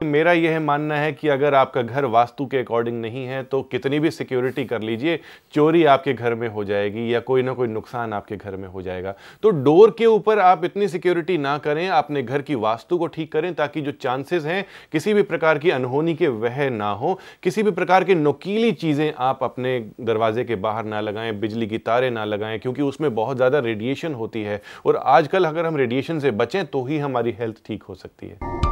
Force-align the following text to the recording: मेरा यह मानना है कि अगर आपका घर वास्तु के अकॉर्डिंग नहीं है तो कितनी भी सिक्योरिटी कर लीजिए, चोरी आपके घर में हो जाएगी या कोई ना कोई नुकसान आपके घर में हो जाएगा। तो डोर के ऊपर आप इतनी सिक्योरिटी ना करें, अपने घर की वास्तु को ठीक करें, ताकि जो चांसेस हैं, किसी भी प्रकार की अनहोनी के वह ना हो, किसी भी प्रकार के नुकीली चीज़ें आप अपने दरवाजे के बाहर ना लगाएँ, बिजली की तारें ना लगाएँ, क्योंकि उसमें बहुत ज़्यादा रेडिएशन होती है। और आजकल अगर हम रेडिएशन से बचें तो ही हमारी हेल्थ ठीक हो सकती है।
मेरा 0.00 0.32
यह 0.32 0.58
मानना 0.60 0.96
है 0.96 1.12
कि 1.12 1.28
अगर 1.28 1.54
आपका 1.54 1.82
घर 1.82 2.04
वास्तु 2.06 2.44
के 2.46 2.58
अकॉर्डिंग 2.58 3.00
नहीं 3.00 3.24
है 3.26 3.42
तो 3.42 3.60
कितनी 3.62 3.98
भी 4.00 4.10
सिक्योरिटी 4.10 4.64
कर 4.64 4.82
लीजिए, 4.82 5.18
चोरी 5.54 5.84
आपके 5.84 6.12
घर 6.12 6.34
में 6.34 6.46
हो 6.48 6.64
जाएगी 6.64 7.14
या 7.14 7.20
कोई 7.20 7.42
ना 7.42 7.52
कोई 7.52 7.68
नुकसान 7.68 8.12
आपके 8.12 8.36
घर 8.36 8.56
में 8.56 8.68
हो 8.68 8.82
जाएगा। 8.82 9.14
तो 9.42 9.50
डोर 9.50 9.94
के 9.98 10.06
ऊपर 10.06 10.38
आप 10.38 10.64
इतनी 10.64 10.88
सिक्योरिटी 10.88 11.38
ना 11.38 11.56
करें, 11.58 11.88
अपने 11.88 12.22
घर 12.22 12.42
की 12.42 12.54
वास्तु 12.54 12.98
को 12.98 13.06
ठीक 13.06 13.32
करें, 13.32 13.52
ताकि 13.54 13.80
जो 13.80 13.92
चांसेस 13.92 14.44
हैं, 14.44 14.64
किसी 14.92 15.14
भी 15.14 15.22
प्रकार 15.22 15.58
की 15.58 15.70
अनहोनी 15.70 16.14
के 16.14 16.28
वह 16.28 16.68
ना 16.70 16.90
हो, 16.92 17.18
किसी 17.42 17.62
भी 17.62 17.70
प्रकार 17.70 18.04
के 18.04 18.14
नुकीली 18.14 18.72
चीज़ें 18.74 19.12
आप 19.18 19.42
अपने 19.42 19.78
दरवाजे 20.00 20.44
के 20.44 20.54
बाहर 20.56 20.84
ना 20.84 21.00
लगाएँ, 21.00 21.32
बिजली 21.32 21.66
की 21.66 21.78
तारें 21.78 22.10
ना 22.10 22.24
लगाएँ, 22.24 22.58
क्योंकि 22.58 22.82
उसमें 22.82 23.14
बहुत 23.14 23.36
ज़्यादा 23.36 23.58
रेडिएशन 23.58 24.14
होती 24.14 24.42
है। 24.42 24.60
और 24.86 24.96
आजकल 24.96 25.44
अगर 25.44 25.66
हम 25.66 25.76
रेडिएशन 25.76 26.18
से 26.18 26.30
बचें 26.32 26.64
तो 26.66 26.84
ही 26.84 26.98
हमारी 26.98 27.36
हेल्थ 27.38 27.66
ठीक 27.66 27.82
हो 27.82 27.94
सकती 27.94 28.28
है। 28.28 28.67